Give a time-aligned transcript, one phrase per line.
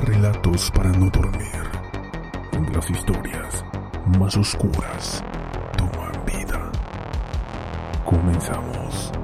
[0.00, 1.70] Relatos para no dormir,
[2.72, 3.62] las historias
[4.18, 5.22] más oscuras
[5.76, 6.72] toman vida.
[8.04, 9.21] Comenzamos.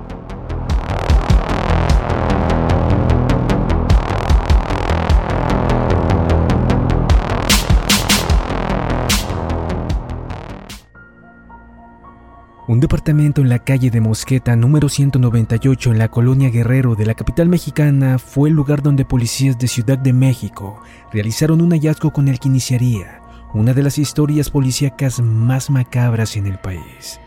[12.68, 17.14] Un departamento en la calle de Mosqueta, número 198, en la colonia Guerrero de la
[17.14, 22.28] capital mexicana, fue el lugar donde policías de Ciudad de México realizaron un hallazgo con
[22.28, 23.22] el que iniciaría
[23.54, 27.18] una de las historias policíacas más macabras en el país.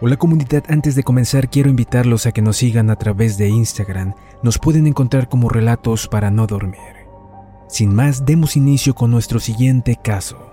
[0.00, 4.14] Hola comunidad, antes de comenzar quiero invitarlos a que nos sigan a través de Instagram,
[4.44, 7.08] nos pueden encontrar como relatos para no dormir.
[7.68, 10.51] Sin más, demos inicio con nuestro siguiente caso.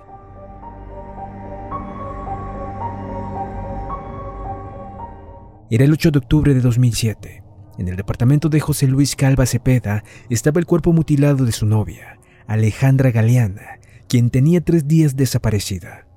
[5.72, 7.44] Era el 8 de octubre de 2007.
[7.78, 12.18] En el departamento de José Luis Calva Cepeda estaba el cuerpo mutilado de su novia,
[12.48, 16.08] Alejandra Galeana, quien tenía tres días desaparecida.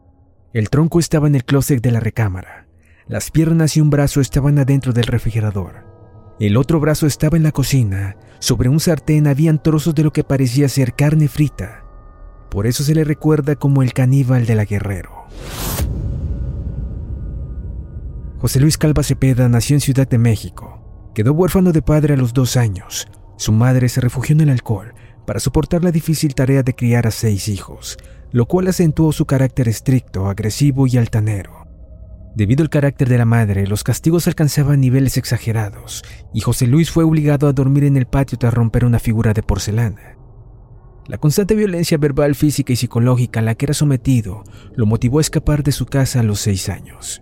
[0.53, 2.67] El tronco estaba en el closet de la recámara.
[3.07, 5.85] Las piernas y un brazo estaban adentro del refrigerador.
[6.39, 8.17] El otro brazo estaba en la cocina.
[8.39, 11.83] Sobre un sartén habían trozos de lo que parecía ser carne frita.
[12.49, 15.27] Por eso se le recuerda como el caníbal de la Guerrero.
[18.43, 21.11] José Luis Calva Cepeda nació en Ciudad de México.
[21.15, 23.07] Quedó huérfano de padre a los dos años.
[23.37, 24.93] Su madre se refugió en el alcohol
[25.25, 27.97] para soportar la difícil tarea de criar a seis hijos,
[28.33, 31.69] lo cual acentuó su carácter estricto, agresivo y altanero.
[32.35, 37.05] Debido al carácter de la madre, los castigos alcanzaban niveles exagerados, y José Luis fue
[37.05, 40.17] obligado a dormir en el patio tras romper una figura de porcelana.
[41.07, 44.43] La constante violencia verbal, física y psicológica a la que era sometido
[44.75, 47.21] lo motivó a escapar de su casa a los seis años.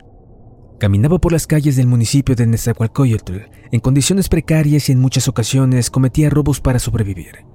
[0.81, 3.37] Caminaba por las calles del municipio de Nezahualcóyotl
[3.71, 7.45] en condiciones precarias y en muchas ocasiones cometía robos para sobrevivir,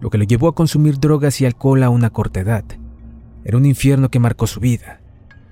[0.00, 2.64] lo que lo llevó a consumir drogas y alcohol a una corta edad.
[3.44, 5.02] Era un infierno que marcó su vida.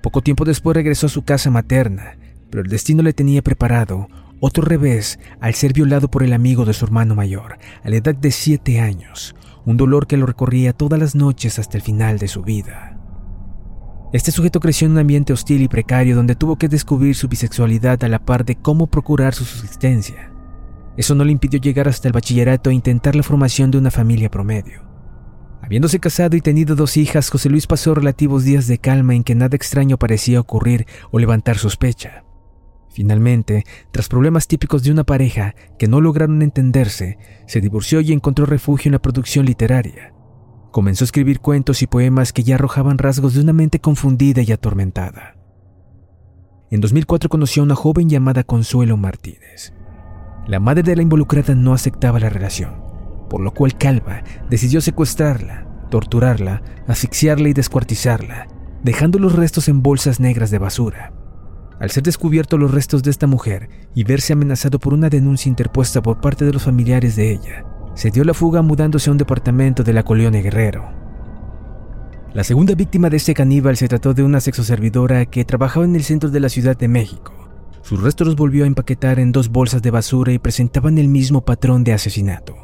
[0.01, 2.17] Poco tiempo después regresó a su casa materna,
[2.49, 4.07] pero el destino le tenía preparado
[4.39, 8.15] otro revés al ser violado por el amigo de su hermano mayor a la edad
[8.15, 9.35] de siete años,
[9.65, 12.98] un dolor que lo recorría todas las noches hasta el final de su vida.
[14.11, 18.03] Este sujeto creció en un ambiente hostil y precario donde tuvo que descubrir su bisexualidad
[18.03, 20.31] a la par de cómo procurar su subsistencia.
[20.97, 24.31] Eso no le impidió llegar hasta el bachillerato e intentar la formación de una familia
[24.31, 24.83] promedio.
[25.61, 29.35] Habiéndose casado y tenido dos hijas, José Luis pasó relativos días de calma en que
[29.35, 32.23] nada extraño parecía ocurrir o levantar sospecha.
[32.89, 38.47] Finalmente, tras problemas típicos de una pareja que no lograron entenderse, se divorció y encontró
[38.47, 40.13] refugio en la producción literaria.
[40.71, 44.51] Comenzó a escribir cuentos y poemas que ya arrojaban rasgos de una mente confundida y
[44.51, 45.35] atormentada.
[46.69, 49.73] En 2004 conoció a una joven llamada Consuelo Martínez.
[50.47, 52.83] La madre de la involucrada no aceptaba la relación,
[53.29, 58.47] por lo cual Calva decidió secuestrarla, torturarla, asfixiarla y descuartizarla,
[58.83, 61.13] dejando los restos en bolsas negras de basura.
[61.79, 66.01] Al ser descubiertos los restos de esta mujer y verse amenazado por una denuncia interpuesta
[66.03, 67.65] por parte de los familiares de ella,
[67.99, 70.89] se dio la fuga mudándose a un departamento de la colonia Guerrero.
[72.33, 76.05] La segunda víctima de este caníbal se trató de una sexoservidora que trabajaba en el
[76.05, 77.33] centro de la Ciudad de México.
[77.81, 81.43] Sus restos los volvió a empaquetar en dos bolsas de basura y presentaban el mismo
[81.43, 82.55] patrón de asesinato.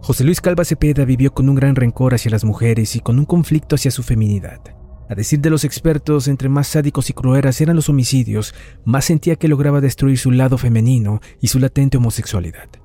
[0.00, 3.26] José Luis Calva Cepeda vivió con un gran rencor hacia las mujeres y con un
[3.26, 4.60] conflicto hacia su feminidad.
[5.06, 8.54] A decir de los expertos, entre más sádicos y crueras eran los homicidios,
[8.86, 12.81] más sentía que lograba destruir su lado femenino y su latente homosexualidad.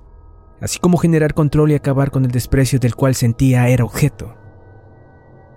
[0.62, 4.36] Así como generar control y acabar con el desprecio del cual sentía era objeto.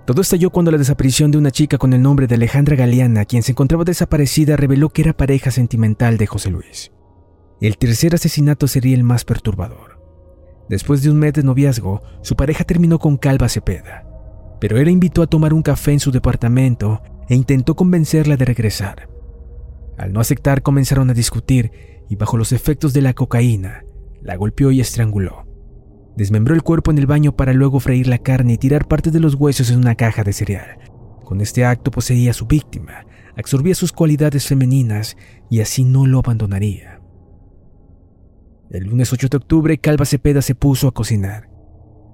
[0.06, 3.42] Todo estalló cuando la desaparición de una chica con el nombre de Alejandra Galeana, quien
[3.42, 6.90] se encontraba desaparecida, reveló que era pareja sentimental de José Luis.
[7.60, 10.00] El tercer asesinato sería el más perturbador.
[10.68, 14.06] Después de un mes de noviazgo, su pareja terminó con Calva Cepeda,
[14.60, 19.08] pero él invitó a tomar un café en su departamento e intentó convencerla de regresar.
[19.98, 21.70] Al no aceptar, comenzaron a discutir
[22.08, 23.84] y bajo los efectos de la cocaína,
[24.22, 25.46] la golpeó y estranguló.
[26.16, 29.20] Desmembró el cuerpo en el baño para luego freír la carne y tirar parte de
[29.20, 30.78] los huesos en una caja de cereal.
[31.24, 33.06] Con este acto poseía a su víctima,
[33.36, 35.16] absorbía sus cualidades femeninas
[35.48, 37.00] y así no lo abandonaría.
[38.70, 41.48] El lunes 8 de octubre, Calva Cepeda se puso a cocinar.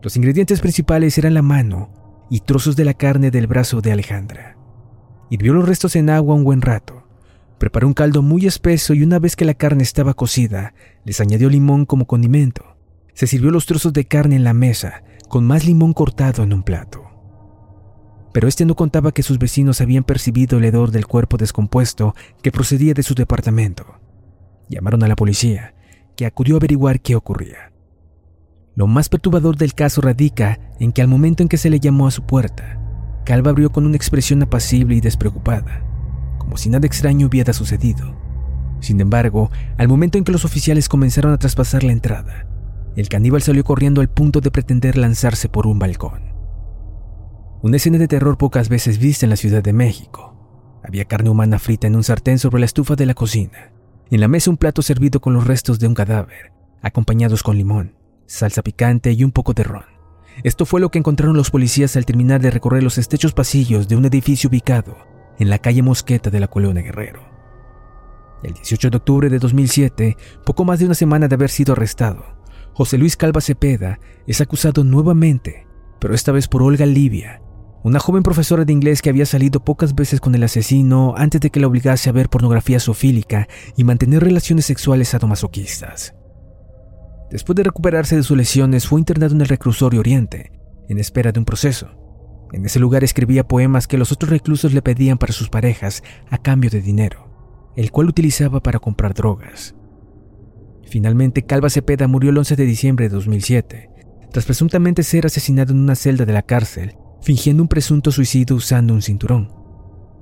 [0.02, 4.56] Los ingredientes principales eran la mano y trozos de la carne del brazo de Alejandra.
[5.30, 6.95] Hirvió los restos en agua un buen rato.
[7.58, 10.74] Preparó un caldo muy espeso y una vez que la carne estaba cocida,
[11.04, 12.76] les añadió limón como condimento
[13.16, 16.62] se sirvió los trozos de carne en la mesa, con más limón cortado en un
[16.62, 17.02] plato.
[18.34, 22.52] Pero este no contaba que sus vecinos habían percibido el hedor del cuerpo descompuesto que
[22.52, 23.86] procedía de su departamento.
[24.68, 25.74] Llamaron a la policía,
[26.14, 27.72] que acudió a averiguar qué ocurría.
[28.74, 32.06] Lo más perturbador del caso radica en que al momento en que se le llamó
[32.06, 32.78] a su puerta,
[33.24, 35.85] Calva abrió con una expresión apacible y despreocupada,
[36.46, 38.14] como si nada extraño hubiera sucedido.
[38.78, 42.46] Sin embargo, al momento en que los oficiales comenzaron a traspasar la entrada,
[42.94, 46.22] el caníbal salió corriendo al punto de pretender lanzarse por un balcón.
[47.62, 50.80] Una escena de terror pocas veces vista en la Ciudad de México.
[50.84, 53.72] Había carne humana frita en un sartén sobre la estufa de la cocina.
[54.12, 57.96] En la mesa un plato servido con los restos de un cadáver, acompañados con limón,
[58.26, 59.84] salsa picante y un poco de ron.
[60.44, 63.96] Esto fue lo que encontraron los policías al terminar de recorrer los estrechos pasillos de
[63.96, 64.96] un edificio ubicado
[65.38, 67.22] en la calle Mosqueta de la Colonia Guerrero.
[68.42, 72.24] El 18 de octubre de 2007, poco más de una semana de haber sido arrestado,
[72.74, 75.66] José Luis Calva Cepeda es acusado nuevamente,
[75.98, 77.40] pero esta vez por Olga Livia,
[77.82, 81.50] una joven profesora de inglés que había salido pocas veces con el asesino antes de
[81.50, 86.14] que la obligase a ver pornografía zoofílica y mantener relaciones sexuales sadomasoquistas.
[87.30, 90.52] Después de recuperarse de sus lesiones, fue internado en el reclusorio Oriente,
[90.88, 92.05] en espera de un proceso.
[92.52, 96.38] En ese lugar escribía poemas que los otros reclusos le pedían para sus parejas a
[96.38, 99.74] cambio de dinero, el cual utilizaba para comprar drogas.
[100.84, 103.90] Finalmente, Calva Cepeda murió el 11 de diciembre de 2007,
[104.30, 108.94] tras presuntamente ser asesinado en una celda de la cárcel, fingiendo un presunto suicidio usando
[108.94, 109.52] un cinturón.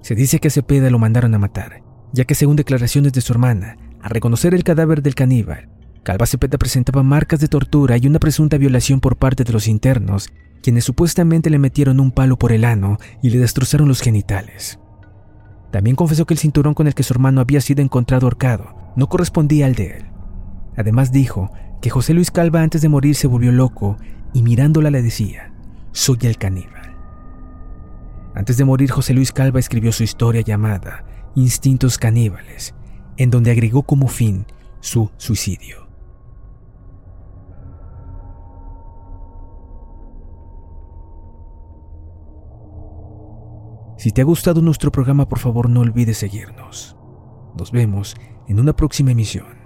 [0.00, 1.82] Se dice que a Cepeda lo mandaron a matar,
[2.12, 5.68] ya que según declaraciones de su hermana, al reconocer el cadáver del caníbal,
[6.04, 10.28] Calva Cepeda presentaba marcas de tortura y una presunta violación por parte de los internos,
[10.62, 14.78] quienes supuestamente le metieron un palo por el ano y le destrozaron los genitales.
[15.72, 19.08] También confesó que el cinturón con el que su hermano había sido encontrado ahorcado no
[19.08, 20.04] correspondía al de él.
[20.76, 23.96] Además dijo que José Luis Calva antes de morir se volvió loco
[24.34, 25.54] y mirándola le decía,
[25.92, 26.94] soy el caníbal.
[28.34, 32.74] Antes de morir José Luis Calva escribió su historia llamada Instintos Caníbales,
[33.16, 34.44] en donde agregó como fin
[34.80, 35.83] su suicidio.
[44.04, 46.94] Si te ha gustado nuestro programa, por favor no olvides seguirnos.
[47.58, 48.14] Nos vemos
[48.46, 49.63] en una próxima emisión.